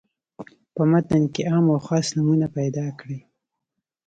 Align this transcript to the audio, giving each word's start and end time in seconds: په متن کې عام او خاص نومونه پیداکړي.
په 0.75 0.81
متن 0.91 1.23
کې 1.33 1.41
عام 1.51 1.65
او 1.73 1.79
خاص 1.87 2.07
نومونه 2.15 2.47
پیداکړي. 2.57 3.19